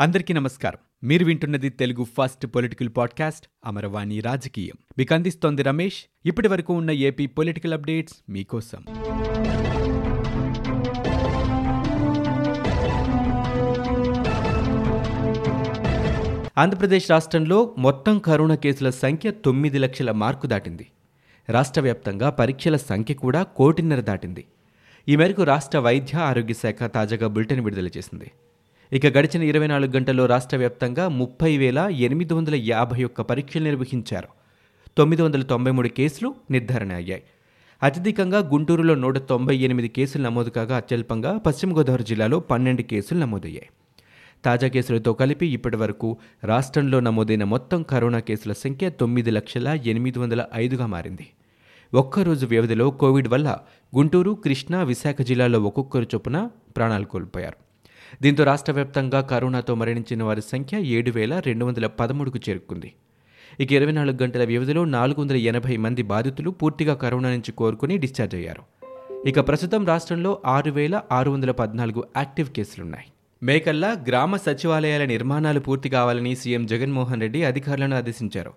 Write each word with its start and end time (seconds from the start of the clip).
అందరికీ 0.00 0.34
నమస్కారం. 0.34 1.08
మీరు 1.08 1.24
వింటున్నది 1.24 1.68
Telugu 1.68 2.04
first 2.04 2.46
political 2.46 2.88
podcast 2.96 3.46
Amaravani 3.66 4.20
రాజకీయం. 4.20 4.74
మీకు 4.98 5.14
అందిస్తోంది 5.14 5.62
రమేష్. 5.62 6.04
ఇప్పటి 6.26 6.48
వరకు 6.48 6.74
ఉన్న 6.74 6.90
ఏపీ 6.90 7.26
పొలిటికల్ 7.26 7.74
అప్డేట్స్ 7.74 8.14
మీకోసం. 8.28 8.84
ఆంధ్రప్రదేశ్ 16.58 17.10
రాష్ట్రంలో 17.10 17.74
మొత్తం 17.78 18.18
కరోనా 18.18 18.54
కేసుల 18.54 18.90
సంఖ్య 18.90 19.30
తొమ్మిది 19.30 19.78
లక్షల 19.78 20.10
మార్కు 20.10 20.46
దాటింది. 20.46 20.86
రాష్ట్ర 21.48 21.80
వ్యాప్తంగా 21.80 22.30
పరీక్షల 22.30 22.76
సంఖ్య 22.76 23.14
కూడా 23.14 23.42
కోటిన్నర 23.42 24.00
దాటింది. 24.00 24.44
ఈ 25.08 25.16
మేరకు 25.16 25.42
రాష్ట్ర 25.42 25.78
వైద్య 25.78 26.18
ఆరోగ్య 26.18 26.54
శాఖ 26.54 26.84
తాజాగా 26.84 27.26
బులెటిన్ 27.26 27.60
విడుదల 27.60 27.86
చేసింది. 27.86 28.30
ఇక 28.92 29.06
గడిచిన 29.06 29.42
ఇరవై 29.42 29.66
నాలుగు 29.66 29.92
గంటల్లో 29.92 30.26
రాష్ట్ర 30.26 30.56
వ్యాప్తంగా 30.56 31.08
ముప్పై 31.08 31.56
వేల 31.56 31.78
ఎనిమిది 31.78 32.34
వందల 32.34 32.54
యాభై 32.54 33.04
ఒక్క 33.04 33.22
పరీక్షలు 33.22 33.64
నిర్వహించారు. 33.64 34.28
తొమ్మిది 34.98 35.22
వందల 35.22 35.42
తొంభై 35.42 35.70
మూడు 35.70 35.88
కేసులు 35.88 36.34
నిర్ధారణ 36.50 36.92
అయ్యాయి. 36.92 37.22
అత్యధికంగా 37.82 38.38
గుంటూరులో 38.38 38.94
నూట 38.94 39.18
తొంభై 39.18 39.56
ఎనిమిది 39.56 39.88
కేసులు 39.88 40.22
నమోదు 40.22 40.50
కాగా 40.50 40.76
అత్యల్పంగా 40.76 41.38
పశ్చిమ 41.38 41.76
గోదావరి 41.76 42.04
జిల్లాలో 42.04 42.40
పన్నెండు 42.40 42.82
కేసులు 42.82 43.18
నమోదయ్యాయి. 43.18 43.68
తాజా 44.44 44.68
కేసులతో 44.68 45.12
కలిపి 45.12 45.46
ఇప్పటి 45.46 45.76
వరకు 45.76 46.18
రాష్ట్రంలో 46.44 47.00
నమోదైన 47.00 47.44
మొత్తం 47.44 47.82
కరోనా 47.82 48.18
కేసుల 48.18 48.52
సంఖ్య 48.52 48.90
తొమ్మిది 48.90 49.30
లక్షల 49.30 49.68
ఎనిమిది 49.68 50.18
వందల 50.18 50.44
ఐదుగా 50.54 50.86
మారింది. 50.86 51.26
ఒక్కరోజు 51.94 52.46
వ్యవధిలో 52.46 52.90
కోవిడ్ 52.90 53.28
వల్ల 53.28 53.58
గుంటూరు 53.96 54.30
కృష్ణా 54.30 54.82
విశాఖ 54.82 55.22
జిల్లాలో 55.22 55.60
ఒక్కొక్కరు 55.60 56.04
చొప్పున 56.04 56.50
ప్రాణాలు 56.76 57.04
కోల్పోయారు. 57.04 57.69
దీంతో 58.22 58.44
రాష్ట్ర 58.44 58.72
వ్యాప్తంగా 58.72 59.20
కరోనాతో 59.20 59.74
మరణించిన 59.74 60.22
వారి 60.22 60.40
సంఖ్య 60.40 60.78
ఏడు 60.96 61.10
వేల 61.10 61.38
రెండు 61.38 61.64
వందల 61.64 61.86
పదమూడుకు 61.86 62.38
చేరుకుంది. 62.48 62.92
ఇక 63.60 63.72
ఇరవై 63.72 63.92
నాలుగు 63.92 64.18
గంటల 64.22 64.44
వ్యవధిలో 64.44 64.84
నాలుగు 64.84 65.20
వందల 65.20 65.36
ఎనభై 65.36 65.76
మంది 65.76 66.02
బాధితులు 66.02 66.50
పూర్తిగా 66.50 66.94
కరోనా 66.94 67.30
నుంచి 67.30 67.52
కోరుకుని 67.52 67.98
డిశ్చార్జ్ 67.98 68.34
అయ్యారు. 68.34 68.62
ఇక 69.26 69.48
ప్రస్తుతం 69.48 69.86
రాష్ట్రంలో 69.86 70.40
ఆరు 70.46 70.70
వేల 70.70 71.02
ఆరు 71.12 71.30
వందల 71.30 71.50
పద్నాలుగు 71.50 72.04
యాక్టివ్ 72.16 72.48
కేసులున్నాయి. 72.48 73.08
మేకల్లా 73.42 73.90
గ్రామ 74.08 74.36
సచివాలయాల 74.36 75.04
నిర్మాణాలు 75.04 75.60
పూర్తి 75.60 75.88
కావాలని 75.88 76.34
సీఎం 76.34 76.66
జగన్మోహన్ 76.66 77.20
రెడ్డి 77.20 77.44
అధికారులను 77.44 77.96
ఆదేశించారు. 77.96 78.52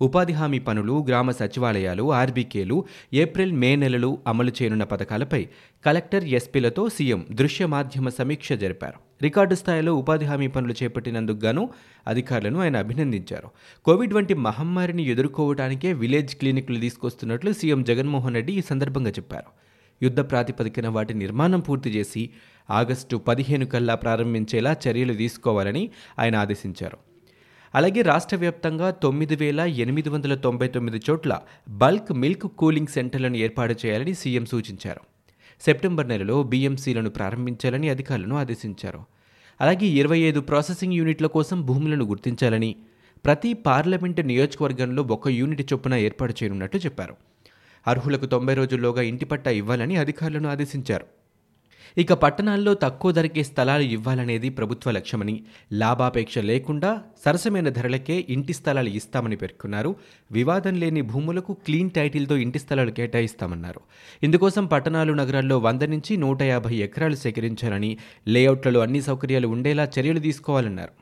ఉపాధి 0.00 0.32
హామీ 0.32 0.58
పనులు 0.58 1.04
గ్రామ 1.08 1.30
సచివాలయాలు 1.30 2.12
ఆర్బీకేలు 2.12 2.84
ఏప్రిల్ 3.14 3.52
మే 3.52 3.76
నెలలు 3.76 4.18
అమలు 4.26 4.50
చేయనున్న 4.50 4.84
పథకాలపై 4.84 5.48
కలెక్టర్ 5.86 6.24
ఎస్పీలతో 6.24 6.88
సీఎం 6.88 7.26
దృశ్య 7.30 7.66
మాధ్యమ 7.66 8.08
సమీక్ష 8.08 8.52
జరిపారు. 8.52 8.98
రికార్డు 9.22 9.54
స్థాయిలో 9.54 9.94
ఉపాధి 9.94 10.24
హామీ 10.24 10.46
పనులు 10.46 10.74
చేపట్టినందుకు 10.82 11.36
గాను 11.36 11.70
అధికారులను 12.08 12.60
ఆయన 12.60 12.76
అభినందించారు. 12.76 13.48
కోవిడ్ 13.84 14.14
వంటి 14.14 14.34
మహమ్మారిని 14.34 15.02
ఎదుర్కోవడానికే 15.02 15.92
విలేజ్ 15.92 16.36
క్లినిక్లు 16.36 16.80
తీసుకొస్తున్నట్లు 16.80 17.52
సీఎం 17.52 17.82
జగన్మోహన్ 17.82 18.34
రెడ్డి 18.34 18.52
ఈ 18.52 18.60
సందర్భంగా 18.60 19.10
చెప్పారు. 19.10 19.64
యుద్ధ 20.02 20.20
ప్రాతిపదికన 20.20 20.88
వాటి 20.88 21.14
నిర్మాణం 21.14 21.60
పూర్తి 21.60 21.90
చేసి 21.90 22.30
ఆగస్టు 22.70 23.16
పదిహేను 23.16 23.66
కల్లా 23.66 23.94
ప్రారంభించేలా 23.94 24.76
చర్యలు 24.88 25.14
తీసుకోవాలని 25.14 25.90
ఆయన 26.18 26.36
ఆదేశించారు. 26.36 27.13
అలాగే 27.74 28.02
రాష్ట్ర 28.02 28.36
వ్యాప్తంగా 28.36 28.90
తొమ్మిది 28.90 29.36
వేల 29.36 29.60
ఎనిమిది 29.60 30.08
వందల 30.08 30.34
తొంభై 30.34 30.68
తొమ్మిది 30.68 31.00
చోట్ల 31.10 31.40
బల్క్ 31.68 32.12
మిల్క్ 32.12 32.46
కూలింగ్ 32.46 32.86
సెంటర్లను 32.86 33.36
ఏర్పాటు 33.36 33.74
చేయాలని 33.86 34.14
సీఎం 34.14 34.44
సూచించారు. 34.46 35.00
సెప్టెంబర్ 35.60 36.08
నెలలో 36.08 36.42
బీఎంసీలను 36.42 37.10
ప్రారంభించాలని 37.10 37.88
అధికారులను 37.88 38.36
ఆదేశించారు. 38.36 39.00
అలాగే 39.60 39.86
ఇరవై 39.86 40.18
ఐదు 40.18 40.40
ప్రాసెసింగ్ 40.40 40.92
యూనిట్ల 40.92 41.26
కోసం 41.26 41.62
భూములను 41.62 42.04
గుర్తించాలని 42.04 42.76
ప్రతి 43.24 43.52
పార్లమెంటు 43.54 44.22
నియోజకవర్గంలో 44.22 45.02
ఒక 45.10 45.28
యూనిట్ 45.28 45.72
చొప్పున 45.72 45.94
ఏర్పాటు 45.94 46.34
చేయనున్నట్టు 46.42 46.76
చెప్పారు. 46.76 47.16
అర్హులకు 47.86 48.26
తొంభై 48.26 48.54
రోజుల్లోగా 48.54 49.02
ఇంటి 49.02 49.24
పట్టా 49.24 49.50
ఇవ్వాలని 49.50 49.96
అధికారులను 49.96 50.48
ఆదేశించారు. 50.48 51.06
ఇక 51.98 52.12
పట్టణాల్లో 52.12 52.74
తక్కువ 52.74 53.12
ధరకే 53.12 53.42
స్థలాలు 53.42 53.82
ఇవ్వాలనేది 53.82 54.48
ప్రభుత్వ 54.50 54.90
లక్ష్యమని 54.90 55.44
లాభాపేక్ష 55.72 56.38
లేకుండా 56.38 57.02
సరసమైన 57.24 57.68
ధరలకే 57.68 58.26
ఇంటి 58.28 58.52
స్థలాలు 58.52 58.88
ఇస్తామని 58.88 59.36
పేర్కొన్నారు. 59.36 59.96
వివాదం 60.32 60.74
లేని 60.74 61.00
భూములకు 61.00 61.54
క్లీన్ 61.54 61.90
టైటిల్తో 61.90 62.36
ఇంటి 62.36 62.58
స్థలాలు 62.58 62.90
కేటాయిస్తామన్నారు. 62.90 63.80
ఇందుకోసం 64.22 64.66
పట్టణాలు 64.66 65.12
నగరాల్లో 65.12 65.58
వంద 65.58 65.82
నుంచి 65.82 66.16
నూట 66.16 66.42
యాభై 66.42 66.74
ఎకరాలు 66.74 67.14
సేకరించాలని 67.14 67.98
లేఅవుట్లలో 68.28 68.80
అన్ని 68.80 69.02
సౌకర్యాలు 69.02 69.48
ఉండేలా 69.48 69.88
చర్యలు 69.98 70.18
తీసుకోవాలన్నారు. 70.18 70.92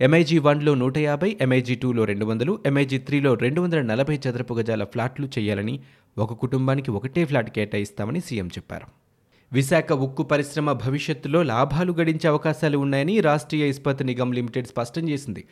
ఎంఐజీ 0.00 0.38
వన్లో 0.38 0.74
నూట 0.74 0.98
యాభై 0.98 1.36
ఎంఐజీ 1.40 1.74
టూలో 1.74 2.04
రెండు 2.04 2.24
వందలు 2.24 2.58
ఎంఐజీ 2.66 2.98
త్రీలో 2.98 3.34
రెండు 3.34 3.60
వందల 3.60 3.82
నలభై 3.82 4.16
చదరపు 4.16 4.54
గజాల 4.54 4.84
ఫ్లాట్లు 4.84 5.28
చేయాలని 5.38 5.80
ఒక 6.18 6.32
కుటుంబానికి 6.32 6.90
ఒకటే 6.90 7.24
ఫ్లాట్ 7.24 7.50
కేటాయిస్తామని 7.50 8.20
సీఎం 8.20 8.46
చెప్పారు. 8.46 9.03
విశాఖ 9.54 9.92
ఉక్కు 10.04 10.22
పరిశ్రమ 10.22 10.72
భవిష్యత్తులో 10.84 11.40
లాభాలు 11.42 11.92
గడించే 11.92 12.26
అవకాశాలు 12.28 12.76
ఉన్నాయని 12.78 13.14
రాష్ట్రీయ 13.20 13.64
ఇస్పత్ 13.72 14.02
నిగమ్ 14.02 14.32
లిమిటెడ్ 14.34 14.66
స్పష్టం 14.66 15.04
చేసింది. 15.08 15.42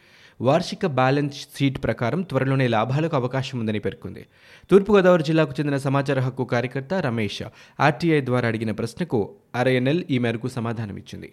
వార్షిక 0.41 0.87
బ్యాలెన్స్ 0.99 1.37
షీట్ 1.57 1.79
ప్రకారం 1.85 2.23
త్వరలోనే 2.23 2.67
లాభాలకు 2.69 3.17
అవకాశం 3.17 3.57
ఉందని 3.59 3.79
పేర్కొంది. 3.79 4.23
తూర్పుగోదావరి 4.71 5.23
జిల్లాకు 5.23 5.55
చెందిన 5.61 5.77
సమాచార 5.77 6.21
హక్కు 6.21 6.45
కార్యకర్త 6.45 6.95
రమేష్ 6.95 7.43
ఆర్టీఐ 7.81 8.21
ద్వారా 8.21 8.49
అడిగిన 8.49 8.73
ప్రశ్నకు 8.73 9.21
ఆర్ఐఎన్ఎల్ 9.57 10.03
ఈ 10.11 10.19
మేరకు 10.19 10.49
సమాధానమిచ్చింది 10.49 11.31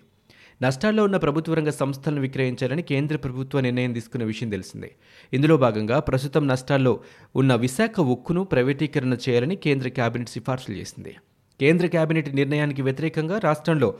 నష్టాల్లో 0.63 1.03
ఉన్న 1.03 1.17
ప్రభుత్వ 1.17 1.53
రంగ 1.53 1.69
సంస్థలను 1.69 2.21
విక్రయించాలని 2.21 2.81
కేంద్ర 2.81 3.17
ప్రభుత్వ 3.17 3.59
నిర్ణయం 3.59 3.91
తీసుకున్న 3.93 4.25
విషయం 4.25 4.49
తెలిసిందే. 4.49 4.91
ఇందులో 5.33 5.57
భాగంగా 5.57 5.99
ప్రస్తుతం 5.99 6.47
నష్టాల్లో 6.47 6.93
ఉన్న 7.35 7.55
విశాఖ 7.55 7.99
ఉక్కును 8.15 8.43
ప్రైవేటీకరణ 8.43 9.13
చేయాలని 9.13 9.55
కేంద్ర 9.55 9.87
కేబినెట్ 9.87 10.29
సిఫార్సులు 10.29 10.75
చేసింది. 10.75 11.15
కేంద్ర 11.59 11.85
కేబినెట్ 11.85 12.35
నిర్ణయానికి 12.35 12.81
వ్యతిరేకంగా 12.81 13.39
రాష్ట్రంలో 13.39 13.93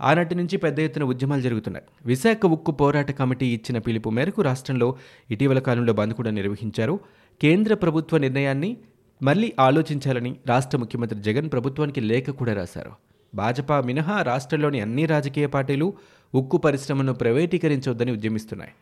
ఆనాటి 0.00 0.34
నుంచి 0.34 0.56
పెద్ద 0.56 0.80
ఎత్తున 0.80 1.04
ఉద్యమాలు 1.04 1.42
జరుగుతున్నాయి. 1.42 1.86
విశాఖ 2.06 2.46
ఉక్కు 2.46 2.72
పోరాట 2.72 3.10
కమిటీ 3.10 3.46
ఇచ్చిన 3.46 3.78
పిలుపు 3.78 4.10
మేరకు 4.10 4.42
రాష్ట్రంలో 4.42 4.96
ఇటీవల 5.30 5.58
కాలంలో 5.58 5.92
బంద్ 5.92 6.14
కూడా 6.14 6.30
నిర్వహించారు. 6.30 7.00
కేంద్ర 7.42 7.74
ప్రభుత్వ 7.74 8.18
నిర్ణయాన్ని 8.18 8.76
మళ్ళీ 9.22 9.52
ఆలోచించాలని 9.60 10.36
రాష్ట్ర 10.46 10.78
ముఖ్యమంత్రి 10.78 11.22
జగన్ 11.22 11.50
ప్రభుత్వానికి 11.52 12.00
లేఖ 12.00 12.30
కూడా 12.30 12.54
రాశారు. 12.54 12.92
భాజపా 13.34 13.80
మినహా 13.80 14.22
రాష్ట్రంలోని 14.22 14.80
అన్ని 14.80 15.06
రాజకీయ 15.06 15.46
పార్టీలు 15.46 15.94
ఉక్కు 16.34 16.56
పరిశ్రమను 16.56 17.12
ప్రైవేటీకరించొద్దని 17.12 18.12
ఉద్యమిస్తున్నాయి. 18.12 18.72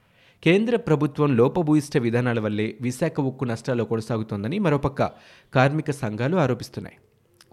కేంద్ర 0.44 0.76
ప్రభుత్వం 0.76 1.36
లోపభూయిష్ట 1.36 1.96
విధానాల 1.96 2.40
వల్లే 2.40 2.74
విశాఖ 2.80 3.20
ఉక్కు 3.20 3.44
నష్టాల్లో 3.44 3.84
కొనసాగుతోందని 3.84 4.58
మరోపక్క 4.58 5.10
కార్మిక 5.54 5.90
సంఘాలు 5.90 6.36
ఆరోపిస్తున్నాయి. 6.36 6.96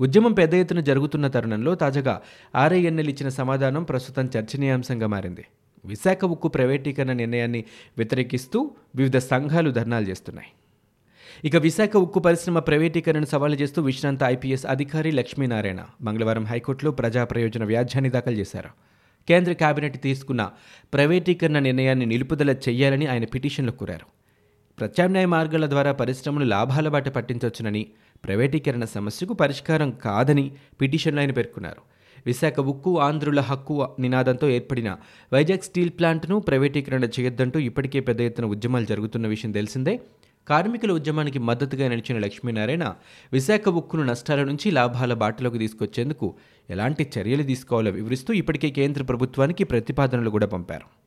ఉద్యమం 0.01 0.33
పెద్ద 0.33 0.53
ఎత్తున 0.53 0.79
జరుగుతున్న 0.79 1.27
తరుణంలో 1.27 1.75
తాజాగా 1.75 2.21
ఆర్ఐఎన్ఎల్ 2.55 3.09
ఇచ్చిన 3.09 3.29
సమాధానం 3.29 3.83
ప్రస్తుతం 3.83 4.29
చర్చనీయాంశంగా 4.37 5.07
మారింది. 5.07 5.43
విశాఖ 5.85 6.25
ఉక్కు 6.25 6.47
ప్రైవేటీకరణ 6.47 7.11
నిర్ణయాన్ని 7.11 7.65
వ్యతిరేకిస్తూ 7.97 8.71
వివిధ 8.95 9.17
సంఘాలు 9.17 9.71
ధర్నాలు 9.71 10.05
చేస్తున్నాయి. 10.05 10.49
ఇక 11.45 11.55
విశాఖ 11.55 11.97
ఉక్కు 11.97 12.19
పరిశ్రమ 12.19 12.59
ప్రైవేటీకరణను 12.59 13.25
సవాలు 13.25 13.55
చేస్తూ 13.55 13.81
విశ్రాంత 13.81 14.23
ఐపీఎస్ 14.23 14.65
అధికారి 14.65 15.11
లక్ష్మీనారాయణ 15.11 15.83
మంగళవారం 16.01 16.45
హైకోర్టులో 16.45 16.91
ప్రజా 16.91 17.23
ప్రయోజన 17.23 17.63
వ్యాజ్యాన్ని 17.63 18.09
దాఖలు 18.09 18.35
చేశారు. 18.35 18.69
కేంద్ర 19.27 19.51
కేబినెట్ 19.53 20.03
తీసుకున్న 20.03 20.51
ప్రైవేటీకరణ 20.93 21.59
నిర్ణయాన్ని 21.59 22.05
నిలుపుదల 22.05 22.55
చేయాలని 22.69 23.07
ఆయన 23.07 23.25
పిటిషన్లో 23.25 23.71
కోరారు. 23.71 24.20
ప్రత్యామ్నాయ 24.81 25.25
మార్గాల 25.25 25.69
ద్వారా 25.69 25.91
పరిశ్రమలు 25.91 26.45
లాభాల 26.45 26.87
బాట 26.87 27.09
పట్టించవచ్చునని 27.09 27.87
ప్రైవేటీకరణ 28.25 28.85
సమస్యకు 28.85 29.33
పరిష్కారం 29.33 29.91
కాదని 29.91 30.51
పిటిషన్లో 30.81 31.21
ఆయన 31.21 31.31
పేర్కొన్నారు. 31.31 31.81
విశాఖ 32.25 32.59
ఉక్కు 32.59 32.99
ఆంధ్రుల 32.99 33.39
హక్కు 33.39 33.87
నినాదంతో 33.99 34.49
ఏర్పడిన 34.49 34.97
వైజాగ్ 35.33 35.61
స్టీల్ 35.61 35.89
ప్లాంట్ను 35.89 36.39
ప్రైవేటీకరణ 36.39 37.03
చేయొద్దంటూ 37.03 37.59
ఇప్పటికే 37.59 37.99
పెద్ద 37.99 38.21
ఎత్తున 38.21 38.45
ఉద్యమాలు 38.45 38.85
జరుగుతున్న 38.85 39.27
విషయం 39.27 39.51
తెలిసిందే. 39.51 39.99
కార్మికుల 40.47 40.91
ఉద్యమానికి 40.91 41.39
మద్దతుగా 41.39 41.89
నడిచిన 41.89 42.19
లక్ష్మీనారాయణ 42.19 42.93
విశాఖ 43.33 43.69
ఉక్కును 43.69 44.03
నష్టాల 44.03 44.43
నుంచి 44.43 44.71
లాభాల 44.71 45.13
బాటలోకి 45.13 45.57
తీసుకొచ్చేందుకు 45.57 46.35
ఎలాంటి 46.69 47.11
చర్యలు 47.17 47.43
తీసుకోవాలో 47.43 47.91
వివరిస్తూ 47.91 48.33
ఇప్పటికే 48.33 48.69
కేంద్ర 48.69 49.03
ప్రభుత్వానికి 49.03 49.63
ప్రతిపాదనలు 49.63 50.29
కూడా 50.29 50.47
పంపారు. 50.47 51.00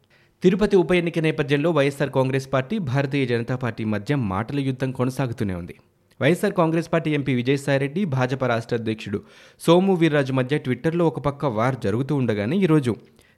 తిరుపతి 0.44 0.76
ఉప 0.76 0.92
ఎన్నిక 0.92 1.18
నేపథ్యంలో 1.24 1.68
YSR 1.76 2.10
Congress 2.14 2.46
party 2.54 2.78
Bharatiya 2.88 3.26
Janata 3.26 3.54
party 3.62 3.84
మధ్య 3.92 4.16
మాటల 4.32 4.58
యుద్ధం 4.66 4.90
కొనసాగుతూనే 4.90 5.54
ఉంది. 5.54 5.74
YSR 6.20 6.54
Congress 6.58 6.88
party 6.92 7.10
MP 7.18 7.34
Vijayasai Reddy 7.34 8.04
Bhajapa 8.14 8.46
రాష్ట్ర 8.46 8.76
అధ్యక్షుడు 8.76 9.18
సోము 9.66 9.94
వీర్రాజు 9.94 10.32
మధ్య 10.32 10.58
ట్విట్టర్లో 10.58 11.04
ఒక 11.06 11.20
పక్క 11.20 11.52
వార్ 11.58 11.76
జరుగుతూ 11.84 12.16
ఉండగానే 12.16 12.56
ఈరోజు 12.56 12.96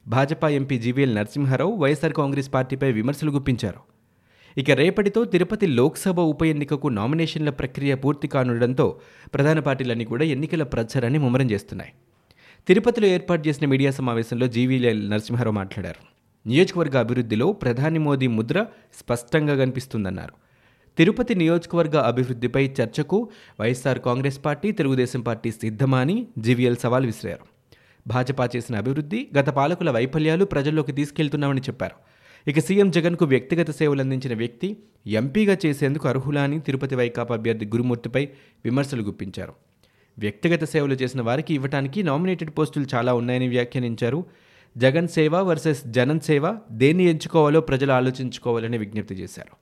Bhajapa 0.09 0.49
MP 0.49 0.79
GVL 0.79 1.15
Narasimha Rao 1.15 1.77
YSR 1.83 2.17
Congress 2.21 2.51
పార్టీపై 2.57 2.91
విమర్శలు 2.93 3.31
గుప్పించారు. 3.31 3.81
ఇక 4.59 4.71
రేపటితో 4.83 5.25
తిరుపతి 5.25 5.67
లోక్సభ 5.67 6.19
ఉప 6.33 6.43
ఎన్నికకు 6.55 6.91
నామినేషన్ల 6.99 7.51
ప్రక్రియ 7.51 7.95
పూర్తి 7.95 8.29
కానుండడంతో 8.29 8.89
ప్రధాన 9.35 9.59
పార్టీలన్నీ 9.61 10.05
కూడా 10.05 10.25
ఎన్నికల 10.25 10.63
ప్రచారాన్ని 10.75 11.19
ముమ్మరం 11.19 11.51
చేస్తున్నాయి. 11.51 11.95
తిరుపతిలో 12.69 13.09
ఏర్పాటు 13.09 13.49
చేసిన 13.49 13.67
మీడియా 13.69 13.91
సమావేశంలో 13.91 14.49
జీవీఎల్ 14.59 15.11
నరసింహారావు 15.11 15.59
మాట్లాడారు. 15.63 16.16
నియోజకవర్గ 16.47 16.99
అభివృద్ధిలో 16.99 17.53
ప్రధాని 17.53 17.99
మోదీ 17.99 18.27
ముద్ర 18.27 18.67
స్పష్టంగా 18.99 19.55
కనిపిస్తుందన్నారు. 19.57 20.35
తిరుపతి 20.99 21.35
నియోజకవర్గ 21.35 21.97
అభివృద్ధిపై 21.97 22.65
చర్చకు 22.69 23.29
YSR 23.61 23.99
Congress 23.99 24.45
party 24.45 24.73
Telugu Desam 24.73 25.21
party 25.21 25.51
సిద్ధమా 25.51 25.99
అని 25.99 26.27
జీవీఎల్ 26.39 26.77
సవాల్ 26.77 27.07
విసిరారు. 27.07 27.45
భాజపా 28.07 28.49
చేసిన 28.57 28.77
అభివృద్ధి 28.77 29.29
గత 29.39 29.49
పాలకుల 29.49 29.91
వైఫల్యాలు 29.91 30.45
ప్రజల్లోకి 30.45 30.93
తీసుకెళ్తున్నామని 30.93 31.61
చెప్పారు. 31.61 31.97
ఇక 32.49 32.59
సీఎం 32.59 32.91
జగన్కు 32.91 33.25
వ్యక్తిగత 33.25 33.71
సేవలు 33.71 34.01
అందించిన 34.01 34.35
వ్యక్తి 34.35 34.77
ఎంపీగా 35.07 35.57
చేసేందుకు 35.67 36.09
అర్హులా 36.09 36.43
అని 36.43 36.61
తిరుపతి 36.61 36.95
వైకాపా 36.95 37.35
అభ్యర్థి 37.35 37.67
గురుమూర్తిపై 37.67 38.29
విమర్శలు 38.65 39.03
గుప్పించారు. 39.03 39.55
వ్యక్తిగత 40.19 40.65
సేవలు 40.65 40.95
చేసిన 40.95 41.23
వారికి 41.23 41.55
ఇవ్వటానికి 41.55 42.03
నామినేటెడ్ 42.03 42.51
పోస్టులు 42.59 42.87
చాలా 42.95 43.15
ఉన్నాయని 43.15 43.49
వ్యాఖ్యానించారు 43.49 44.27
జగన్ 44.77 45.09
సేవ 45.09 45.37
వర్సెస్ 45.37 45.83
జనన్ 45.87 46.21
సేవ 46.21 46.59
దేన్ని 46.73 47.05
ఎంచుకోవాలో 47.05 47.61
ప్రజలు 47.61 47.93
ఆలోచించుకోవాలని 47.93 48.79
విజ్ఞప్తి 48.79 49.15
చేశారు. 49.15 49.55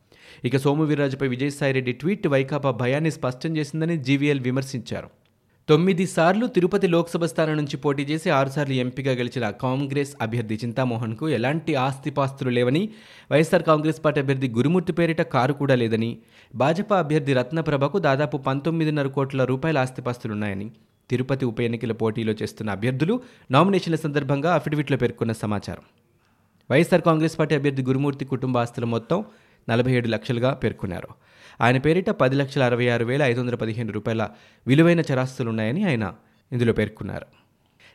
ఇక 0.45 0.56
సోము 0.56 0.85
వీర్రాజుపై 0.85 1.29
విజయసాయిరెడ్డి 1.29 1.93
ట్వీట్ 1.93 2.27
వైకాపా 2.27 2.71
భయాన్ని 2.71 3.11
స్పష్టం 3.11 3.56
చేసిందని 3.56 3.97
జీవీఎల్ 3.99 4.41
విమర్శించారు. 4.41 5.11
తొమ్మిది 5.69 6.06
సార్లు 6.06 6.47
తిరుపతి 6.47 6.89
లోక్సభ 6.89 7.25
స్థానం 7.25 7.56
నుంచి 7.56 7.77
పోటీ 7.77 8.03
చేసి 8.03 8.31
ఆరుసార్లు 8.31 8.75
ఎంపీగా 8.75 9.12
గెలిచిన 9.12 9.51
కాంగ్రెస్ 9.51 10.12
అభ్యర్థి 10.21 10.56
చింతామోహన్కు 10.62 11.29
ఎలాంటి 11.29 11.75
ఆస్తిపాస్తులు 11.75 12.51
లేవని 12.51 12.83
వైఎస్ఆర్ 13.31 13.62
కాంగ్రెస్ 13.62 14.01
పార్టీ 14.05 14.21
అభ్యర్థి 14.21 14.49
గురుమూర్తి 14.49 14.93
పేరిట 14.93 15.23
కారు 15.35 15.53
కూడా 15.53 15.75
లేదని 15.75 16.19
భాజపా 16.55 16.99
అభ్యర్థి 16.99 17.35
రత్నప్రభకు 17.35 17.99
దాదాపు 17.99 18.37
పంతొమ్మిదిన్నర 18.37 19.06
కోట్ల 19.06 19.45
రూపాయల 19.45 19.79
ఆస్తిపాస్తులున్నాయని 19.79 20.71
తిరుపతి 21.11 21.45
ఉప 21.45 21.61
ఎన్నికల 21.61 21.93
పోటీలో 21.93 22.35
చేస్తున్న 22.43 22.71
అభ్యర్థులు 22.71 23.21
నామినేషన్ల 23.51 23.97
సందర్భంగా 23.97 24.55
అఫిడవిట్లో 24.55 24.97
పేర్కొన్న 24.97 25.33
సమాచారం. 25.33 25.83
వైఎస్ఆర్ 26.71 27.03
కాంగ్రెస్ 27.03 27.39
పార్టీ 27.39 27.55
అభ్యర్థి 27.55 27.83
గురుమూర్తి 27.83 28.25
కుటుంబ 28.25 28.59
ఆస్తుల 28.59 28.85
మొత్తం 28.85 29.25
నలభై 29.69 29.93
ఏడు 29.93 30.09
లక్షలుగా 30.09 30.53
పేర్కొన్నారు. 30.53 31.09
ఆయన 31.61 31.79
పేరిట 31.79 32.11
పది 32.11 32.37
లక్షల 32.37 32.62
అరవై 32.62 32.89
ఆరు 32.89 33.05
వేల 33.05 33.23
ఐదు 33.23 33.41
వందల 33.41 33.55
పదిహేను 33.55 33.93
రూపాయల 33.93 34.29
విలువైన 34.67 35.01
చరాస్తులున్నాయని 35.01 35.85
ఆయన 35.85 36.15
ఇందులో 36.53 36.73
పేర్కొన్నారు. 36.73 37.27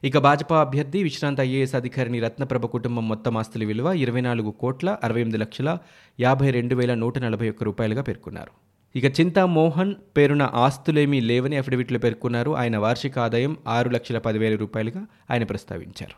ఇక 0.03 0.17
భాజపా 0.17 0.61
అభ్యర్థి 0.61 1.03
విశ్రాంత 1.03 1.39
ఐఏఎస్ 1.39 1.75
అధికారిని 1.75 2.19
రత్నప్రభ 2.19 2.65
కుటుంబం 2.65 3.07
మొత్తం 3.09 3.37
ఆస్తుల 3.37 3.63
విలువ 3.63 3.91
ఇరవై 3.91 4.21
నాలుగు 4.21 4.51
కోట్ల 4.51 4.97
అరవై 5.03 5.21
ఎనిమిది 5.21 5.37
లక్షల 5.37 5.77
యాభై 6.19 6.51
రెండు 6.51 6.75
వేల 6.75 6.93
నూట 6.93 7.17
నలభై 7.17 7.49
ఒక్క 7.49 7.63
రూపాయలుగా 7.63 8.01
పేర్కొన్నారు. 8.01 8.68
ఇక 8.95 9.19
చింతా 9.19 9.45
మోహన్ 9.45 9.95
పేరున 10.17 10.49
ఆస్తులేమీ 10.53 11.19
లేవని 11.19 11.57
అఫిడవిట్లో 11.57 11.99
పేర్కొన్నారు. 11.99 12.51
ఆయన 12.51 12.77
వార్షిక 12.77 13.19
ఆదాయం 13.19 13.57
ఆరు 13.67 13.89
లక్షల 13.89 14.17
పదివేల 14.17 14.55
రూపాయలుగా 14.55 15.05
ఆయన 15.31 15.43
ప్రస్తావించారు. 15.43 16.15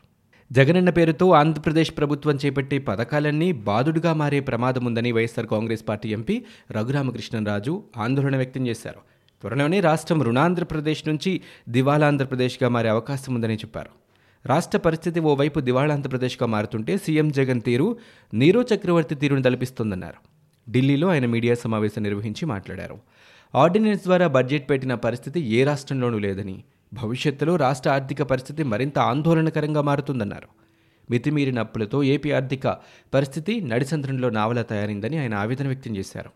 జగనన్న 0.53 0.89
పేరుతో 0.89 1.31
ఆంధ్రప్రదేశ్ 1.31 1.91
ప్రభుత్వం 1.97 2.39
చేపట్టే 2.45 2.77
పథకాలన్నీ 2.77 3.51
బాదుడుగా 3.51 4.13
మారే 4.13 4.39
ప్రమాదం 4.39 4.85
ఉందని 4.85 5.11
YSR 5.11 5.47
Congress 5.47 5.83
party 5.89 6.09
MP 6.09 6.45
Raghurama Krishna Raju 6.71 7.83
ఆందోళన 7.97 8.37
వ్యక్తం 8.37 8.67
చేశారు. 8.67 8.99
త్వరలోనే 9.41 9.79
రాష్ట్రం 9.79 10.23
రుణాంధ్రప్రదేశ్ 10.23 11.07
నుంచి 11.07 11.41
దివాలాంధ్రప్రదేశ్గా 11.69 12.69
మారే 12.69 12.89
అవకాశం 12.89 13.35
ఉందని 13.35 13.55
చెప్పారు. 13.55 13.89
రాష్ట్ర 14.45 14.77
పరిస్థితి 14.77 15.19
ఓవైపు 15.19 15.59
దివాళాంధ్రప్రదేశ్గా 15.59 16.47
మారుతుంటే 16.47 16.97
సీఎం 16.97 17.29
జగన్ 17.29 17.61
తీరు 17.61 17.97
నీరో 18.33 18.61
చక్రవర్తి 18.61 19.15
తీరును 19.15 19.41
తలపిస్తోందన్నారు. 19.41 20.30
ఢిల్లీలో 20.69 21.07
ఆయన 21.07 21.25
మీడియా 21.25 21.55
సమావేశం 21.55 22.03
నిర్వహించి 22.03 22.45
మాట్లాడారు. 22.45 22.99
ఆర్డినెన్స్ 23.55 24.03
ద్వారా 24.03 24.27
బడ్జెట్ 24.27 24.69
పెట్టిన 24.69 24.93
పరిస్థితి 24.93 25.39
ఏ 25.39 25.63
రాష్ట్రంలోనూ 25.63 26.19
లేదని 26.19 26.63
భవిష్యత్తులో 26.93 27.55
రాష్ట్ర 27.55 27.89
ఆర్థిక 27.89 28.21
పరిస్థితి 28.21 28.63
మరింత 28.63 28.99
ఆందోళనకరంగా 28.99 29.81
మారుతుందన్నారు. 29.81 30.47
మితిమీరిన 31.09 31.59
అప్పులతో 31.59 32.03
ఏపీ 32.03 32.31
ఆర్థిక 32.31 32.77
పరిస్థితి 33.13 33.61
నడిసంద్రంలో 33.61 34.29
నావలా 34.29 34.61
తయారైందని 34.61 35.17
ఆయన 35.17 35.33
ఆవేదన 35.33 35.67
వ్యక్తం 35.67 35.97
చేశారు. 35.97 36.29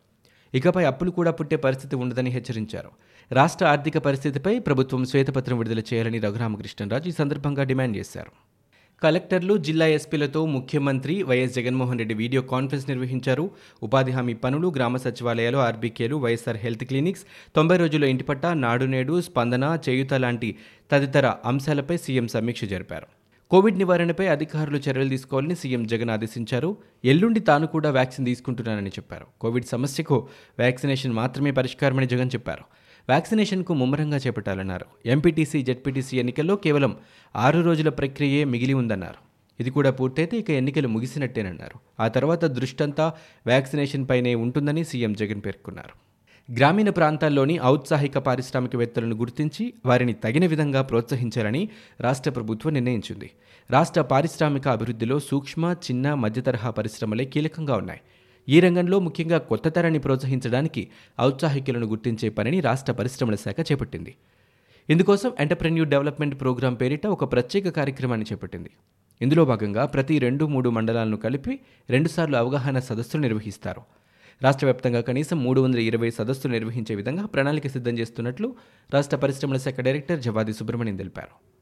ఇకపై 0.53 0.83
అప్పులు 0.85 1.11
కూడా 1.11 1.31
పుట్టే 1.31 1.55
పరిస్థితి 1.55 1.95
ఉండదని 1.95 2.29
హెచ్చరించారు. 2.29 2.89
రాష్ట్ర 3.31 3.65
ఆర్థిక 3.65 3.97
పరిస్థితిపై 3.97 4.59
ప్రభుత్వం 4.59 5.05
శ్వేతపత్రం 5.05 5.57
విడుదల 5.57 5.79
చేయాలని 5.79 6.19
రఘురామకృష్ణరాజు 6.19 7.09
ఈ 7.09 7.11
సందర్భంగా 7.11 7.63
డిమాండ్ 7.63 7.97
చేశారు. 7.97 8.54
కలెక్టర్లు 9.03 9.57
జిల్లా 9.57 9.87
ఎస్పీలతో 9.87 10.45
ముఖ్యమంత్రి 10.45 11.23
YS 11.23 11.55
Jaganmohan 11.55 11.97
Reddy 11.97 12.15
video 12.15 12.41
conference 12.41 12.89
నిర్వహించారు. 12.89 13.51
ఉపాధి 13.83 14.11
హామీ 14.11 14.33
పనులు 14.33 14.67
గ్రామ 14.75 14.97
సచివాలయాలు 14.97 15.57
ఆర్బీకేలు 15.57 16.15
వైఎస్ఆర్ 16.15 16.57
హెల్త్ 16.57 16.85
క్లినిక్స్ 16.85 17.25
తొంభై 17.55 17.77
రోజుల 17.77 18.03
ఇంటిపట్ట 18.03 18.45
నాడు 18.45 18.85
నేడు 18.85 19.21
స్పందన 19.21 19.77
చేయుత 19.89 20.13
లాంటి 20.13 20.55
తదితర 20.91 21.33
అంశాలపై 21.45 21.97
సీఎం 21.97 22.27
సమీక్ష 22.27 22.63
జరిపారు. 22.63 23.07
కోవిడ్ 23.51 23.77
నివారణపై 23.77 24.27
అధికారులు 24.27 24.77
చర్యలు 24.77 25.09
తీసుకోవాలని 25.09 25.55
సీఎం 25.55 25.87
జగన్ 25.87 26.09
ఆదేశించారు. 26.09 26.77
ఎల్లుండి 27.05 27.39
తాను 27.39 27.67
కూడా 27.67 27.89
వ్యాక్సిన్ 27.91 28.25
తీసుకుంటున్నానని 28.25 28.89
చెప్పారు. 28.89 29.25
కోవిడ్ 29.41 29.65
సమస్యకు 29.65 30.27
వ్యాక్సినేషన్ 30.59 31.13
మాత్రమే 31.13 31.51
పరిష్కారమని 31.51 32.07
జగన్ 32.07 32.29
చెప్పారు. 32.35 32.65
వ్యాక్సినేషన్కు 33.09 33.73
ముమ్మరంగా 33.73 34.17
చేపట్టాలన్నారు. 34.17 34.85
ఎంపీటీసీ 35.05 35.61
జెడ్పీటీసీ 35.61 36.19
ఎన్నికల్లో 36.19 36.55
కేవలం 36.55 36.97
ఆరు 37.35 37.59
రోజుల 37.59 37.89
ప్రక్రియే 37.89 38.43
మిగిలి 38.43 38.73
ఉందన్నారు. 38.73 39.15
ఇది 39.59 39.69
కూడా 39.69 39.91
పూర్తయితే 39.91 40.37
ఇక 40.37 40.49
ఎన్నికలు 40.49 40.87
ముగిసినట్టేనన్నారు. 40.87 41.79
ఆ 41.99 42.07
తర్వాత 42.07 42.45
దృష్టంతా 42.45 43.13
వ్యాక్సినేషన్ 43.45 44.07
పైనే 44.09 44.35
ఉంటుందని 44.35 44.83
సీఎం 44.83 45.13
జగన్ 45.13 45.41
పేర్కొన్నారు. 45.45 46.05
గ్రామీణ 46.53 46.89
ప్రాంతాల్లోని 46.89 47.59
ఔత్సాహిక 47.61 48.17
పారిశ్రామికవేత్తలను 48.17 49.15
గుర్తించి 49.15 49.73
వారిని 49.85 50.13
తగిన 50.13 50.45
విధంగా 50.45 50.81
ప్రోత్సహించాలని 50.81 51.69
రాష్ట్ర 52.01 52.31
ప్రభుత్వం 52.31 52.73
నిర్ణయించింది. 52.73 53.31
రాష్ట్ర 53.71 54.01
పారిశ్రామిక 54.01 54.67
అభివృద్ధిలో 54.67 55.19
సూక్ష్మ 55.19 55.75
చిన్న 55.83 56.13
మధ్యతరహా 56.13 56.69
పరిశ్రమలే 56.69 57.25
కీలకంగా 57.25 57.75
ఉన్నాయి. 57.75 58.01
ఈ 58.49 58.59
రంగంలో 58.59 58.99
ముఖ్యంగా 58.99 59.37
కొత్త 59.37 59.67
తరాన్ని 59.67 59.99
ప్రోత్సహించడానికి 59.99 60.87
ఔత్సాహికులను 61.21 61.87
గుర్తించే 61.87 62.29
పనిని 62.29 62.59
రాష్ట్ర 62.61 62.93
పరిశ్రమల 62.93 63.35
శాఖ 63.35 63.55
చేపట్టింది. 63.71 64.15
ఇందుకోసం 64.89 65.31
ఎంటర్ప్రెన్యూర్ 65.39 65.89
డెవలప్మెంట్ 65.89 66.41
ప్రోగ్రాం 66.41 66.73
పేరిట 66.73 67.07
ఒక 67.07 67.31
ప్రత్యేక 67.31 67.69
కార్యక్రమాన్ని 67.69 68.25
చేపట్టింది. 68.31 68.69
ఇందులో 69.21 69.45
భాగంగా 69.45 69.85
ప్రతి 69.85 70.19
రెండు 70.19 70.45
మూడు 70.45 70.69
మండలాలను 70.69 71.17
కలిపి 71.17 71.59
రెండుసార్లు 71.89 72.37
అవగాహన 72.37 72.79
సదస్సులు 72.79 73.21
నిర్వహిస్తారు. 73.21 73.81
రాష్ట్ర 74.43 74.65
వ్యాప్తంగా 74.65 75.01
కనీసం 75.01 75.43
మూడు 75.43 75.61
వందల 75.61 75.79
ఇరవై 75.79 76.11
సదస్సులు 76.11 76.53
నిర్వహించే 76.53 76.95
విధంగా 76.95 77.25
ప్రణాళిక 77.25 77.67
సిద్ధం 77.67 77.97
చేస్తున్నట్లు 77.99 78.55
రాష్ట్ర 78.93 79.17
పరిశ్రమల 79.17 79.57
శాఖ 79.57 79.79
డైరెక్టర్ 79.79 80.21
జవాది 80.21 80.53
సుబ్రహ్మణ్యం 80.53 80.95
తెలిపారు. 80.95 81.54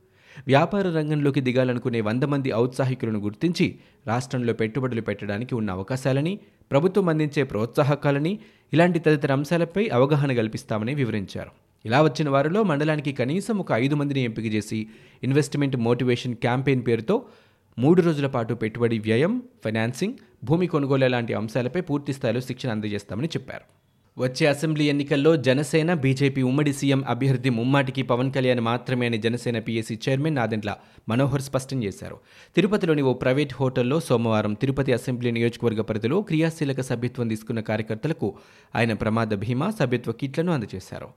వ్యాపార 0.47 0.89
రంగంలోకి 0.89 1.41
దిగాలనుకునే 1.41 2.01
వంద 2.01 2.24
మంది 2.24 2.53
ఔత్సాహికులను 2.53 3.19
గుర్తించి 3.19 3.75
రాష్ట్రంలో 4.07 4.53
పెట్టుబడులు 4.53 5.01
పెట్టడానికి 5.01 5.56
ఉన్న 5.56 5.71
అవకాశాలని 5.71 6.39
ప్రభుత్వం 6.71 7.09
అందించే 7.09 7.44
ప్రోత్సాహకాలని 7.44 8.40
ఇలాంటి 8.73 8.99
తదితర 8.99 9.31
అంశాలపై 9.31 9.90
అవగాహన 9.90 10.33
కల్పిస్తామని 10.33 10.94
వివరించారు. 10.94 11.52
ఇలా 11.85 12.02
వచ్చిన 12.02 12.30
వారిలో 12.30 12.63
మండలానికి 12.63 13.11
కనీసం 13.11 13.57
ఒక 13.57 13.71
ఐదు 13.71 13.95
మందిని 13.95 14.23
ఎంపిక 14.23 14.54
చేసి 14.54 14.87
ఇన్వెస్ట్మెంట్ 15.23 15.78
మోటివేషన్ 15.78 16.35
క్యాంపెయిన్ 16.35 16.87
పేరుతో 16.87 17.25
మూడు 17.80 18.02
రోజుల 18.02 18.28
పాటు 18.28 18.54
పెట్టుబడి 18.54 18.99
వ్యయం 18.99 19.44
ఫైనాన్సింగ్ 19.63 20.13
భూమి 20.44 20.68
కొనుగోలు 20.68 21.06
లాంటి 21.06 21.33
అంశాలపై 21.33 21.81
పూర్తిస్థాయిలో 21.81 22.42
శిక్షణ 22.42 22.69
అందజేస్తామని 22.69 23.28
చెప్పారు. 23.28 23.82
వచ్చే 24.17 24.47
అసెంబ్లీ 24.47 24.85
ఎన్నికల్లో 24.85 25.35
జనసేన 25.35 25.93
బీజేపీ 25.93 26.41
ఉమ్మడి 26.41 26.73
సీఎం 26.73 27.05
అభ్యర్థి 27.07 27.49
ముమ్మాటికి 27.49 28.01
పవన్ 28.01 28.31
కళ్యాణ్ 28.31 28.59
మాత్రమే 28.59 29.05
అని 29.05 29.17
జనసేన 29.17 29.59
పీఎస్సీ 29.59 29.99
చైర్మన్ 30.09 30.35
నాదెండ్ల 30.35 30.75
మనోహర్ 31.09 31.41
స్పష్టం 31.41 31.83
చేశారు. 31.83 32.17
తిరుపతిలోని 32.55 33.01
ఓ 33.01 33.13
ప్రైవేట్ 33.13 33.53
హోటల్లో 33.53 33.99
సోమవారం 33.99 34.53
తిరుపతి 34.53 34.93
అసెంబ్లీ 34.93 35.31
నియోజకవర్గ 35.31 35.81
పరిధిలో 35.81 36.21
క్రియాశీలక 36.21 36.81
సభ్యత్వం 36.81 37.27
తీసుకున్న 37.27 37.59
కార్యకర్తలకు 37.59 38.33
ఆయన 38.75 38.93
ప్రమాద 38.93 39.33
భీమా 39.33 39.69
సభ్యత్వ 39.79 40.11
కిట్లను 40.11 40.53
అందజేశారు. 40.53 41.09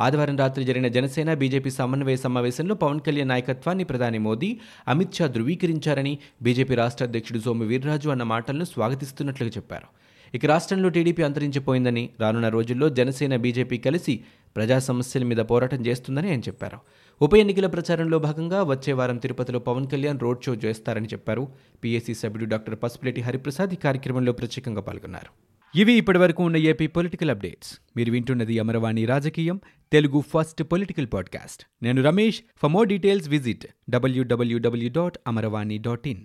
ఆదివారం 0.00 0.36
రాత్రి 0.36 0.64
జరిగిన 0.64 0.88
జనసేన 0.88 1.34
బీజేపీ 1.34 1.70
సమన్వయ 1.70 2.16
సమావేశంలో 2.16 2.74
పవన్ 2.74 3.00
కళ్యాణ్ 3.00 3.28
నాయకత్వాన్ని 3.28 3.84
ప్రధాని 3.84 4.18
మోదీ 4.18 4.60
అమిత్ 4.88 5.14
షా 5.14 5.26
ధృవీకరించారని 5.26 6.18
బీజేపీ 6.42 6.74
రాష్ట్ర 6.74 7.04
అధ్యక్షుడు 7.04 7.38
సోము 7.38 7.64
వీర్రాజు 7.64 8.08
అన్న 8.08 8.22
మాటలను 8.22 8.64
స్వాగతిస్తున్నట్లుగా 8.64 9.50
చెప్పారు. 9.50 10.05
ఇక 10.34 10.46
రాష్ట్రంలో 10.46 10.88
టీడీపీ 10.88 11.22
అంతరించిపోయిందని 11.22 12.10
రానున్న 12.20 12.48
రోజుల్లో 12.48 12.88
జనసేన 12.88 13.36
బీజేపీ 13.36 13.78
కలిసి 13.78 14.20
ప్రజా 14.56 14.78
సమస్యల 14.78 15.24
మీద 15.24 15.36
పోరాటం 15.36 15.86
చేస్తుందని 15.86 16.28
ఆయన 16.28 16.40
చెప్పారు. 16.40 16.78
ఉప 17.22 17.34
ఎన్నికల 17.34 17.66
ప్రచారంలో 17.66 18.18
భాగంగా 18.18 18.62
వచ్చే 18.62 18.92
వారం 18.92 19.16
తిరుపతిలో 19.16 19.58
పవన్ 19.58 19.86
కళ్యాణ్ 19.86 20.20
రోడ్ 20.20 20.42
షో 20.42 20.54
చేస్తారని 20.54 21.06
చెప్పారు. 21.06 21.48
పీఏసీ 21.84 22.14
సభ్యుడు 22.14 22.44
డాక్టర్ 22.44 22.78
పసుపులేటి 22.82 23.20
హరిప్రసాద్ 23.20 23.70
ఈ 23.72 23.76
కార్యక్రమంలో 23.76 24.32
ప్రత్యేకంగా 24.32 24.80
పాల్గొన్నారు. 24.80 25.46
ఇవి 25.78 25.92
ఇప్పటివరకు 25.92 26.42
ఉన్న 26.42 26.56
ఏపీ 26.56 26.86
పొలిటికల్ 26.86 27.30
అప్డేట్స్. 27.30 27.78
మీరు 27.96 28.12
వింటున్నది 28.12 28.58
అమరవాణి 28.58 29.04
రాజకీయం 29.04 29.60
తెలుగు 29.92 30.20
ఫస్ట్ 30.20 30.62
పొలిటికల్ 30.62 31.06
పాడ్కాస్ట్. 31.12 31.62
నేను 31.82 32.02
Ramesh. 32.02 32.40
For 32.62 32.70
more 32.70 32.88
details 32.88 33.28
visit 33.28 33.66
WWW 33.90 34.90
dot 34.96 35.18
Amaravani 35.26 35.78
dot 35.78 36.08
in. 36.08 36.24